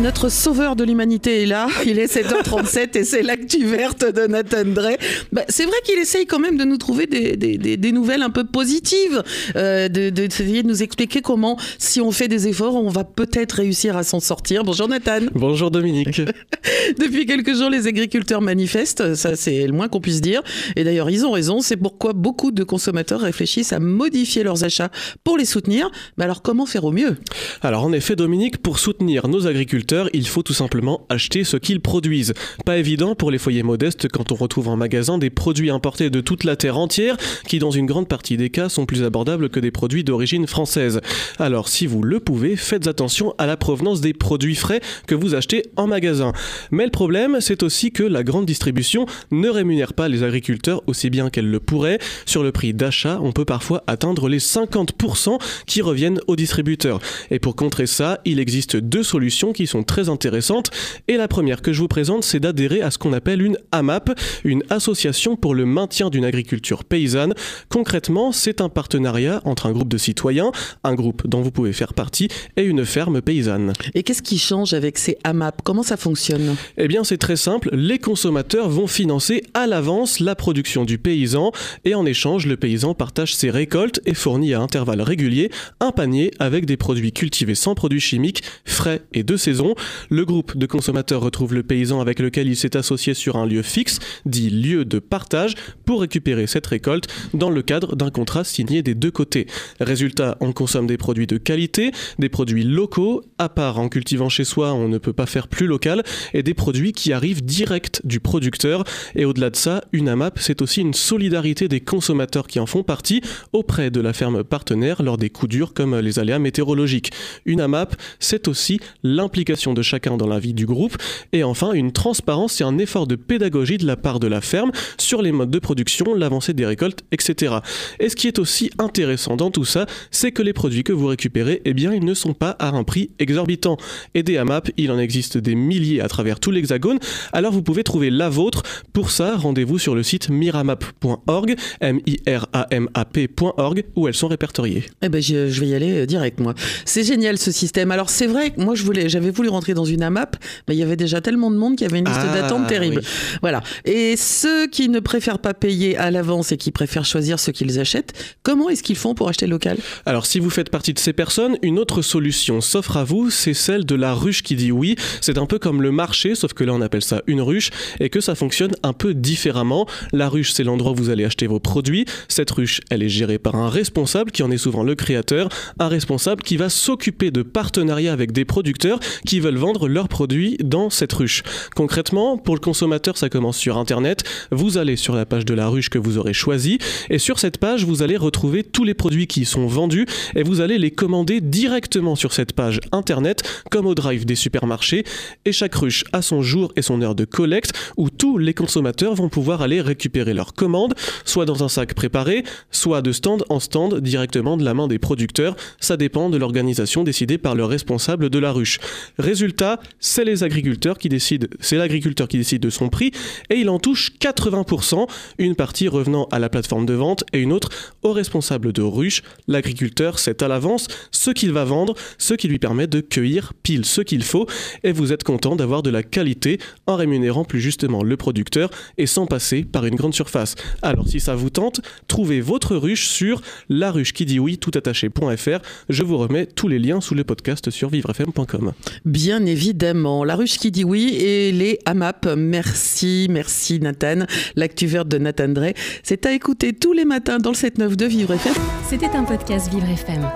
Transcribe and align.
Notre 0.00 0.30
sauveur 0.30 0.76
de 0.76 0.84
l'humanité 0.84 1.42
est 1.42 1.46
là. 1.46 1.68
Il 1.84 1.98
est 1.98 2.10
7h37 2.10 2.96
et 2.96 3.04
c'est 3.04 3.20
l'actu 3.20 3.66
verte 3.66 4.02
de 4.02 4.26
Nathan 4.26 4.64
Drey. 4.64 4.96
Bah, 5.30 5.42
c'est 5.50 5.66
vrai 5.66 5.76
qu'il 5.84 5.98
essaye 5.98 6.24
quand 6.24 6.38
même 6.38 6.56
de 6.56 6.64
nous 6.64 6.78
trouver 6.78 7.06
des, 7.06 7.36
des, 7.36 7.58
des, 7.58 7.92
nouvelles 7.92 8.22
un 8.22 8.30
peu 8.30 8.44
positives, 8.44 9.22
euh, 9.56 9.88
d'essayer 9.90 10.62
de, 10.62 10.68
de, 10.68 10.72
nous 10.72 10.82
expliquer 10.82 11.20
comment, 11.20 11.58
si 11.76 12.00
on 12.00 12.12
fait 12.12 12.28
des 12.28 12.48
efforts, 12.48 12.76
on 12.76 12.88
va 12.88 13.04
peut-être 13.04 13.52
réussir 13.52 13.94
à 13.98 14.02
s'en 14.02 14.20
sortir. 14.20 14.64
Bonjour 14.64 14.88
Nathan. 14.88 15.20
Bonjour 15.34 15.70
Dominique. 15.70 16.22
Depuis 16.98 17.26
quelques 17.26 17.54
jours, 17.54 17.68
les 17.68 17.86
agriculteurs 17.86 18.40
manifestent. 18.40 19.14
Ça, 19.14 19.36
c'est 19.36 19.66
le 19.66 19.72
moins 19.72 19.88
qu'on 19.88 20.00
puisse 20.00 20.22
dire. 20.22 20.42
Et 20.76 20.84
d'ailleurs, 20.84 21.10
ils 21.10 21.26
ont 21.26 21.32
raison. 21.32 21.60
C'est 21.60 21.76
pourquoi 21.76 22.14
beaucoup 22.14 22.52
de 22.52 22.64
consommateurs 22.64 23.20
réfléchissent 23.20 23.74
à 23.74 23.80
modifier 23.80 24.44
leurs 24.44 24.64
achats 24.64 24.90
pour 25.24 25.36
les 25.36 25.44
soutenir. 25.44 25.90
Mais 26.16 26.24
alors, 26.24 26.40
comment 26.40 26.64
faire 26.64 26.84
au 26.84 26.92
mieux? 26.92 27.18
Alors, 27.60 27.84
en 27.84 27.92
effet, 27.92 28.16
Dominique, 28.16 28.62
pour 28.62 28.78
soutenir 28.78 29.28
nos 29.28 29.46
agriculteurs, 29.46 29.89
il 30.12 30.26
faut 30.26 30.42
tout 30.42 30.52
simplement 30.52 31.06
acheter 31.08 31.44
ce 31.44 31.56
qu'ils 31.56 31.80
produisent. 31.80 32.34
Pas 32.64 32.78
évident 32.78 33.14
pour 33.14 33.30
les 33.30 33.38
foyers 33.38 33.62
modestes 33.62 34.08
quand 34.08 34.32
on 34.32 34.34
retrouve 34.34 34.68
en 34.68 34.76
magasin 34.76 35.18
des 35.18 35.30
produits 35.30 35.70
importés 35.70 36.10
de 36.10 36.20
toute 36.20 36.44
la 36.44 36.56
terre 36.56 36.78
entière 36.78 37.16
qui 37.46 37.58
dans 37.58 37.70
une 37.70 37.86
grande 37.86 38.08
partie 38.08 38.36
des 38.36 38.50
cas 38.50 38.68
sont 38.68 38.86
plus 38.86 39.02
abordables 39.02 39.48
que 39.48 39.60
des 39.60 39.70
produits 39.70 40.04
d'origine 40.04 40.46
française. 40.46 41.00
Alors 41.38 41.68
si 41.68 41.86
vous 41.86 42.02
le 42.02 42.20
pouvez, 42.20 42.56
faites 42.56 42.86
attention 42.86 43.34
à 43.38 43.46
la 43.46 43.56
provenance 43.56 44.00
des 44.00 44.12
produits 44.12 44.54
frais 44.54 44.80
que 45.06 45.14
vous 45.14 45.34
achetez 45.34 45.64
en 45.76 45.86
magasin. 45.86 46.32
Mais 46.70 46.84
le 46.84 46.90
problème, 46.90 47.38
c'est 47.40 47.62
aussi 47.62 47.92
que 47.92 48.02
la 48.02 48.22
grande 48.22 48.46
distribution 48.46 49.06
ne 49.30 49.48
rémunère 49.48 49.94
pas 49.94 50.08
les 50.08 50.22
agriculteurs 50.22 50.82
aussi 50.86 51.10
bien 51.10 51.30
qu'elle 51.30 51.50
le 51.50 51.60
pourrait. 51.60 51.98
Sur 52.26 52.42
le 52.42 52.52
prix 52.52 52.74
d'achat, 52.74 53.18
on 53.22 53.32
peut 53.32 53.44
parfois 53.44 53.82
atteindre 53.86 54.28
les 54.28 54.38
50% 54.38 55.38
qui 55.66 55.82
reviennent 55.82 56.20
aux 56.26 56.36
distributeurs. 56.36 57.00
Et 57.30 57.38
pour 57.38 57.56
contrer 57.56 57.86
ça, 57.86 58.20
il 58.24 58.38
existe 58.38 58.76
deux 58.76 59.02
solutions 59.02 59.52
qui 59.52 59.66
sont 59.70 59.82
très 59.82 60.08
intéressantes. 60.08 60.70
Et 61.08 61.16
la 61.16 61.28
première 61.28 61.62
que 61.62 61.72
je 61.72 61.80
vous 61.80 61.88
présente, 61.88 62.24
c'est 62.24 62.40
d'adhérer 62.40 62.82
à 62.82 62.90
ce 62.90 62.98
qu'on 62.98 63.12
appelle 63.12 63.42
une 63.42 63.56
AMAP, 63.72 64.18
une 64.44 64.62
association 64.70 65.36
pour 65.36 65.54
le 65.54 65.64
maintien 65.64 66.10
d'une 66.10 66.24
agriculture 66.24 66.84
paysanne. 66.84 67.34
Concrètement, 67.68 68.32
c'est 68.32 68.60
un 68.60 68.68
partenariat 68.68 69.40
entre 69.44 69.66
un 69.66 69.72
groupe 69.72 69.88
de 69.88 69.98
citoyens, 69.98 70.52
un 70.84 70.94
groupe 70.94 71.26
dont 71.26 71.40
vous 71.40 71.50
pouvez 71.50 71.72
faire 71.72 71.94
partie, 71.94 72.28
et 72.56 72.62
une 72.62 72.84
ferme 72.84 73.20
paysanne. 73.20 73.72
Et 73.94 74.02
qu'est-ce 74.02 74.22
qui 74.22 74.38
change 74.38 74.74
avec 74.74 74.98
ces 74.98 75.18
AMAP 75.24 75.62
Comment 75.62 75.82
ça 75.82 75.96
fonctionne? 75.96 76.56
Eh 76.76 76.88
bien, 76.88 77.04
c'est 77.04 77.18
très 77.18 77.36
simple. 77.36 77.70
Les 77.72 77.98
consommateurs 77.98 78.68
vont 78.68 78.86
financer 78.86 79.42
à 79.54 79.66
l'avance 79.66 80.20
la 80.20 80.34
production 80.34 80.84
du 80.84 80.98
paysan, 80.98 81.52
et 81.84 81.94
en 81.94 82.06
échange, 82.06 82.46
le 82.46 82.56
paysan 82.56 82.94
partage 82.94 83.34
ses 83.34 83.50
récoltes 83.50 84.00
et 84.06 84.14
fournit 84.14 84.54
à 84.54 84.60
intervalles 84.60 85.02
réguliers 85.02 85.50
un 85.80 85.92
panier 85.92 86.32
avec 86.38 86.66
des 86.66 86.76
produits 86.76 87.12
cultivés 87.12 87.54
sans 87.54 87.74
produits 87.74 88.00
chimiques, 88.00 88.42
frais 88.64 89.02
et 89.12 89.22
de 89.22 89.36
saison 89.36 89.59
le 90.08 90.24
groupe 90.24 90.56
de 90.56 90.66
consommateurs 90.66 91.20
retrouve 91.20 91.54
le 91.54 91.62
paysan 91.62 92.00
avec 92.00 92.18
lequel 92.18 92.48
il 92.48 92.56
s'est 92.56 92.76
associé 92.76 93.14
sur 93.14 93.36
un 93.36 93.46
lieu 93.46 93.62
fixe, 93.62 93.98
dit 94.26 94.50
lieu 94.50 94.84
de 94.84 94.98
partage, 94.98 95.54
pour 95.84 96.00
récupérer 96.00 96.46
cette 96.46 96.66
récolte 96.66 97.06
dans 97.34 97.50
le 97.50 97.62
cadre 97.62 97.96
d'un 97.96 98.10
contrat 98.10 98.44
signé 98.44 98.82
des 98.82 98.94
deux 98.94 99.10
côtés. 99.10 99.46
Résultat, 99.80 100.36
on 100.40 100.52
consomme 100.52 100.86
des 100.86 100.96
produits 100.96 101.26
de 101.26 101.38
qualité, 101.38 101.92
des 102.18 102.28
produits 102.28 102.64
locaux, 102.64 103.22
à 103.38 103.48
part 103.48 103.78
en 103.78 103.88
cultivant 103.88 104.28
chez 104.28 104.44
soi, 104.44 104.72
on 104.72 104.88
ne 104.88 104.98
peut 104.98 105.12
pas 105.12 105.26
faire 105.26 105.48
plus 105.48 105.66
local, 105.66 106.02
et 106.34 106.42
des 106.42 106.54
produits 106.54 106.92
qui 106.92 107.12
arrivent 107.12 107.44
direct 107.44 108.00
du 108.04 108.20
producteur. 108.20 108.84
Et 109.14 109.24
au-delà 109.24 109.50
de 109.50 109.56
ça, 109.56 109.82
une 109.92 110.08
AMAP, 110.08 110.38
c'est 110.38 110.62
aussi 110.62 110.80
une 110.80 110.94
solidarité 110.94 111.68
des 111.68 111.80
consommateurs 111.80 112.46
qui 112.46 112.60
en 112.60 112.66
font 112.66 112.82
partie 112.82 113.20
auprès 113.52 113.90
de 113.90 114.00
la 114.00 114.12
ferme 114.12 114.44
partenaire 114.44 115.02
lors 115.02 115.18
des 115.18 115.30
coups 115.30 115.50
durs 115.50 115.74
comme 115.74 115.98
les 115.98 116.18
aléas 116.18 116.38
météorologiques. 116.38 117.10
Une 117.44 117.60
AMAP, 117.60 117.96
c'est 118.18 118.48
aussi 118.48 118.80
l'implication 119.02 119.49
de 119.50 119.82
chacun 119.82 120.16
dans 120.16 120.28
la 120.28 120.38
vie 120.38 120.54
du 120.54 120.64
groupe, 120.64 120.96
et 121.32 121.42
enfin 121.42 121.72
une 121.72 121.90
transparence 121.90 122.60
et 122.60 122.64
un 122.64 122.78
effort 122.78 123.08
de 123.08 123.16
pédagogie 123.16 123.78
de 123.78 123.86
la 123.86 123.96
part 123.96 124.20
de 124.20 124.28
la 124.28 124.40
ferme 124.40 124.70
sur 124.96 125.22
les 125.22 125.32
modes 125.32 125.50
de 125.50 125.58
production, 125.58 126.14
l'avancée 126.14 126.54
des 126.54 126.64
récoltes, 126.64 127.02
etc. 127.10 127.56
Et 127.98 128.08
ce 128.08 128.14
qui 128.14 128.28
est 128.28 128.38
aussi 128.38 128.70
intéressant 128.78 129.34
dans 129.34 129.50
tout 129.50 129.64
ça, 129.64 129.86
c'est 130.12 130.30
que 130.30 130.42
les 130.42 130.52
produits 130.52 130.84
que 130.84 130.92
vous 130.92 131.08
récupérez, 131.08 131.62
eh 131.64 131.74
bien, 131.74 131.92
ils 131.92 132.04
ne 132.04 132.14
sont 132.14 132.32
pas 132.32 132.50
à 132.60 132.68
un 132.68 132.84
prix 132.84 133.10
exorbitant. 133.18 133.76
Et 134.14 134.22
des 134.22 134.36
AMAP, 134.36 134.70
il 134.76 134.92
en 134.92 135.00
existe 135.00 135.36
des 135.36 135.56
milliers 135.56 136.00
à 136.00 136.06
travers 136.06 136.38
tout 136.38 136.52
l'hexagone, 136.52 137.00
alors 137.32 137.52
vous 137.52 137.62
pouvez 137.62 137.82
trouver 137.82 138.10
la 138.10 138.28
vôtre. 138.28 138.62
Pour 138.92 139.10
ça, 139.10 139.36
rendez-vous 139.36 139.80
sur 139.80 139.96
le 139.96 140.04
site 140.04 140.28
miramap.org, 140.28 141.56
M-I-R-A-M-A-P.org, 141.80 143.84
où 143.96 144.06
elles 144.06 144.14
sont 144.14 144.28
répertoriées. 144.28 144.84
Eh 145.02 145.08
ben, 145.08 145.20
je, 145.20 145.60
vais 145.60 145.66
y 145.66 145.74
aller 145.74 146.02
euh, 146.02 146.06
direct, 146.06 146.38
moi. 146.38 146.54
C'est 146.84 147.02
génial 147.02 147.36
ce 147.36 147.50
système. 147.50 147.90
Alors, 147.90 148.10
c'est 148.10 148.28
vrai, 148.28 148.52
moi, 148.56 148.74
je 148.74 148.84
voulais, 148.84 149.08
j'avais 149.08 149.32
voulu 149.40 149.48
rentrer 149.48 149.72
dans 149.72 149.86
une 149.86 150.02
AMAP, 150.02 150.36
mais 150.68 150.74
il 150.76 150.78
y 150.78 150.82
avait 150.82 150.96
déjà 150.96 151.22
tellement 151.22 151.50
de 151.50 151.56
monde 151.56 151.76
qu'il 151.76 151.86
y 151.86 151.90
avait 151.90 151.98
une 151.98 152.04
liste 152.04 152.20
ah, 152.22 152.34
d'attente 152.34 152.66
terrible. 152.66 153.00
Voilà. 153.40 153.62
Et 153.86 154.18
ceux 154.18 154.66
qui 154.66 154.90
ne 154.90 155.00
préfèrent 155.00 155.38
pas 155.38 155.54
payer 155.54 155.96
à 155.96 156.10
l'avance 156.10 156.52
et 156.52 156.58
qui 156.58 156.70
préfèrent 156.70 157.06
choisir 157.06 157.40
ce 157.40 157.50
qu'ils 157.50 157.80
achètent, 157.80 158.12
comment 158.42 158.68
est-ce 158.68 158.82
qu'ils 158.82 158.96
font 158.96 159.14
pour 159.14 159.30
acheter 159.30 159.46
local? 159.46 159.78
Alors, 160.04 160.26
si 160.26 160.40
vous 160.40 160.50
faites 160.50 160.68
partie 160.68 160.92
de 160.92 160.98
ces 160.98 161.14
personnes, 161.14 161.56
une 161.62 161.78
autre 161.78 162.02
solution 162.02 162.60
s'offre 162.60 162.98
à 162.98 163.04
vous, 163.04 163.30
c'est 163.30 163.54
celle 163.54 163.86
de 163.86 163.94
la 163.94 164.12
ruche 164.12 164.42
qui 164.42 164.56
dit 164.56 164.72
oui. 164.72 164.96
C'est 165.22 165.38
un 165.38 165.46
peu 165.46 165.58
comme 165.58 165.80
le 165.80 165.90
marché, 165.90 166.34
sauf 166.34 166.52
que 166.52 166.64
là 166.64 166.74
on 166.74 166.82
appelle 166.82 167.02
ça 167.02 167.22
une 167.26 167.40
ruche 167.40 167.70
et 167.98 168.10
que 168.10 168.20
ça 168.20 168.34
fonctionne 168.34 168.72
un 168.82 168.92
peu 168.92 169.14
différemment. 169.14 169.86
La 170.12 170.28
ruche, 170.28 170.52
c'est 170.52 170.64
l'endroit 170.64 170.92
où 170.92 170.96
vous 170.96 171.08
allez 171.08 171.24
acheter 171.24 171.46
vos 171.46 171.60
produits. 171.60 172.04
Cette 172.28 172.50
ruche, 172.50 172.82
elle 172.90 173.02
est 173.02 173.08
gérée 173.08 173.38
par 173.38 173.54
un 173.54 173.70
responsable 173.70 174.32
qui 174.32 174.42
en 174.42 174.50
est 174.50 174.58
souvent 174.58 174.82
le 174.82 174.94
créateur, 174.94 175.48
un 175.78 175.88
responsable 175.88 176.42
qui 176.42 176.58
va 176.58 176.68
s'occuper 176.68 177.30
de 177.30 177.42
partenariats 177.42 178.12
avec 178.12 178.32
des 178.32 178.44
producteurs 178.44 179.00
qui 179.30 179.38
veulent 179.38 179.58
vendre 179.58 179.86
leurs 179.86 180.08
produits 180.08 180.56
dans 180.58 180.90
cette 180.90 181.12
ruche. 181.12 181.44
Concrètement, 181.76 182.36
pour 182.36 182.56
le 182.56 182.60
consommateur, 182.60 183.16
ça 183.16 183.28
commence 183.28 183.56
sur 183.56 183.78
Internet. 183.78 184.24
Vous 184.50 184.76
allez 184.76 184.96
sur 184.96 185.14
la 185.14 185.24
page 185.24 185.44
de 185.44 185.54
la 185.54 185.68
ruche 185.68 185.88
que 185.88 185.98
vous 185.98 186.18
aurez 186.18 186.32
choisie 186.32 186.78
et 187.10 187.20
sur 187.20 187.38
cette 187.38 187.58
page, 187.58 187.84
vous 187.84 188.02
allez 188.02 188.16
retrouver 188.16 188.64
tous 188.64 188.82
les 188.82 188.92
produits 188.92 189.28
qui 189.28 189.44
sont 189.44 189.68
vendus 189.68 190.04
et 190.34 190.42
vous 190.42 190.60
allez 190.60 190.78
les 190.78 190.90
commander 190.90 191.40
directement 191.40 192.16
sur 192.16 192.32
cette 192.32 192.54
page 192.54 192.80
Internet 192.90 193.44
comme 193.70 193.86
au 193.86 193.94
drive 193.94 194.26
des 194.26 194.34
supermarchés 194.34 195.04
et 195.44 195.52
chaque 195.52 195.76
ruche 195.76 196.02
a 196.12 196.22
son 196.22 196.42
jour 196.42 196.72
et 196.74 196.82
son 196.82 197.00
heure 197.00 197.14
de 197.14 197.24
collecte 197.24 197.72
tous 198.20 198.36
les 198.36 198.52
consommateurs 198.52 199.14
vont 199.14 199.30
pouvoir 199.30 199.62
aller 199.62 199.80
récupérer 199.80 200.34
leurs 200.34 200.52
commandes, 200.52 200.94
soit 201.24 201.46
dans 201.46 201.64
un 201.64 201.70
sac 201.70 201.94
préparé, 201.94 202.44
soit 202.70 203.00
de 203.00 203.12
stand 203.12 203.44
en 203.48 203.60
stand 203.60 204.00
directement 204.00 204.58
de 204.58 204.62
la 204.62 204.74
main 204.74 204.88
des 204.88 204.98
producteurs. 204.98 205.56
Ça 205.80 205.96
dépend 205.96 206.28
de 206.28 206.36
l'organisation 206.36 207.02
décidée 207.02 207.38
par 207.38 207.54
le 207.54 207.64
responsable 207.64 208.28
de 208.28 208.38
la 208.38 208.52
ruche. 208.52 208.78
Résultat, 209.18 209.80
c'est 210.00 210.26
les 210.26 210.44
agriculteurs 210.44 210.98
qui 210.98 211.08
décident, 211.08 211.46
c'est 211.60 211.78
l'agriculteur 211.78 212.28
qui 212.28 212.36
décide 212.36 212.60
de 212.60 212.68
son 212.68 212.90
prix 212.90 213.10
et 213.48 213.54
il 213.54 213.70
en 213.70 213.78
touche 213.78 214.12
80%, 214.20 215.08
une 215.38 215.54
partie 215.54 215.88
revenant 215.88 216.28
à 216.30 216.38
la 216.38 216.50
plateforme 216.50 216.84
de 216.84 216.92
vente 216.92 217.24
et 217.32 217.38
une 217.38 217.54
autre 217.54 217.70
au 218.02 218.12
responsable 218.12 218.74
de 218.74 218.82
ruche. 218.82 219.22
L'agriculteur 219.48 220.18
sait 220.18 220.42
à 220.42 220.48
l'avance 220.48 220.88
ce 221.10 221.30
qu'il 221.30 221.52
va 221.52 221.64
vendre, 221.64 221.94
ce 222.18 222.34
qui 222.34 222.48
lui 222.48 222.58
permet 222.58 222.86
de 222.86 223.00
cueillir 223.00 223.54
pile 223.62 223.86
ce 223.86 224.02
qu'il 224.02 224.24
faut 224.24 224.46
et 224.84 224.92
vous 224.92 225.10
êtes 225.14 225.24
content 225.24 225.56
d'avoir 225.56 225.82
de 225.82 225.88
la 225.88 226.02
qualité 226.02 226.58
en 226.86 226.96
rémunérant 226.96 227.44
plus 227.44 227.62
justement 227.62 228.02
le 228.10 228.18
producteur 228.18 228.68
et 228.98 229.06
sans 229.06 229.26
passer 229.26 229.64
par 229.64 229.86
une 229.86 229.94
grande 229.94 230.14
surface. 230.14 230.54
Alors 230.82 231.08
si 231.08 231.20
ça 231.20 231.34
vous 231.34 231.48
tente, 231.48 231.80
trouvez 232.08 232.42
votre 232.42 232.76
ruche 232.76 233.08
sur 233.08 233.40
la 233.68 233.90
ruche 233.90 234.12
qui 234.12 234.26
dit 234.26 234.38
oui 234.38 234.58
tout 234.58 234.72
attaché.fr. 234.74 235.60
Je 235.88 236.02
vous 236.02 236.18
remets 236.18 236.46
tous 236.46 236.68
les 236.68 236.78
liens 236.78 237.00
sous 237.00 237.14
le 237.14 237.24
podcast 237.24 237.70
sur 237.70 237.88
vivrefm.com. 237.88 238.72
Bien 239.04 239.46
évidemment. 239.46 240.24
La 240.24 240.36
ruche 240.36 240.58
qui 240.58 240.70
dit 240.70 240.84
oui 240.84 241.16
et 241.16 241.52
les 241.52 241.78
AMAP. 241.86 242.28
Merci, 242.36 243.26
merci 243.30 243.80
Nathan. 243.80 244.26
L'actu 244.56 244.86
verte 244.86 245.08
de 245.08 245.18
Nathan 245.18 245.48
Drey. 245.48 245.74
C'est 246.02 246.26
à 246.26 246.32
écouter 246.32 246.72
tous 246.72 246.92
les 246.92 247.04
matins 247.04 247.38
dans 247.38 247.50
le 247.50 247.56
7-9 247.56 247.96
de 247.96 248.06
Vivre 248.06 248.34
FM. 248.34 248.54
C'était 248.88 249.06
un 249.06 249.24
podcast 249.24 249.72
Vivre 249.72 249.88
FM. 249.88 250.28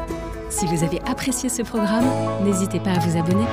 Si 0.49 0.67
vous 0.67 0.85
avez 0.85 1.01
apprécié 1.01 1.49
ce 1.49 1.63
programme, 1.63 2.07
n'hésitez 2.45 2.79
pas 2.79 2.93
à 2.93 2.99
vous 3.01 3.19
abonner. 3.19 3.45